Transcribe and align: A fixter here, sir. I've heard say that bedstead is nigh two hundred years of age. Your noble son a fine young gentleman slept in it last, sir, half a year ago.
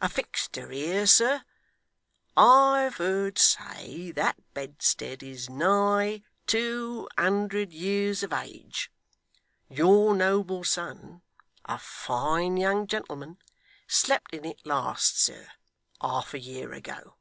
A 0.00 0.08
fixter 0.08 0.70
here, 0.72 1.06
sir. 1.06 1.44
I've 2.36 2.96
heard 2.96 3.38
say 3.38 4.10
that 4.10 4.36
bedstead 4.52 5.22
is 5.22 5.48
nigh 5.48 6.24
two 6.48 7.08
hundred 7.16 7.72
years 7.72 8.24
of 8.24 8.32
age. 8.32 8.90
Your 9.68 10.16
noble 10.16 10.64
son 10.64 11.22
a 11.64 11.78
fine 11.78 12.56
young 12.56 12.88
gentleman 12.88 13.38
slept 13.86 14.34
in 14.34 14.44
it 14.44 14.66
last, 14.66 15.16
sir, 15.16 15.46
half 16.02 16.34
a 16.34 16.40
year 16.40 16.72
ago. 16.72 17.14